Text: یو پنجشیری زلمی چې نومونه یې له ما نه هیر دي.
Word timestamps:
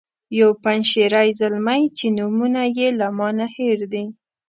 یو 0.39 0.49
پنجشیری 0.63 1.29
زلمی 1.39 1.81
چې 1.97 2.05
نومونه 2.17 2.61
یې 2.77 2.87
له 2.99 3.07
ما 3.17 3.29
نه 3.37 3.45
هیر 3.55 3.79
دي. 3.91 4.05